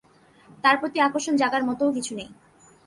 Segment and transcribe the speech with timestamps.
[0.63, 2.29] তার প্রতি আকর্ষণ জাগার মতও কিছু নেই।